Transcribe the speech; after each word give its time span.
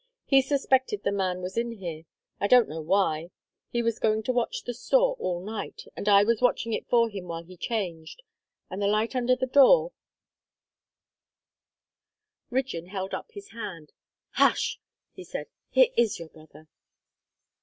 He 0.25 0.41
suspected 0.41 1.03
the 1.03 1.11
man 1.11 1.43
was 1.43 1.55
in 1.59 1.73
here 1.73 2.05
I 2.39 2.47
don't 2.47 2.67
know 2.67 2.81
why. 2.81 3.29
He 3.69 3.83
was 3.83 3.99
going 3.99 4.23
to 4.23 4.31
watch 4.33 4.63
the 4.63 4.73
store 4.73 5.13
all 5.19 5.39
night, 5.45 5.83
and 5.95 6.09
I 6.09 6.23
was 6.23 6.41
watching 6.41 6.73
it 6.73 6.89
for 6.89 7.07
him 7.07 7.25
while 7.25 7.43
he 7.43 7.55
changed, 7.55 8.23
and 8.67 8.81
the 8.81 8.87
light 8.87 9.15
under 9.15 9.35
the 9.35 9.45
door" 9.45 9.91
Rigden 12.49 12.87
held 12.87 13.13
up 13.13 13.29
his 13.33 13.49
hand. 13.49 13.91
"Hush!" 14.31 14.79
he 15.13 15.23
said. 15.23 15.45
"Here 15.69 15.89
is 15.95 16.17
your 16.17 16.29
brother." 16.29 16.67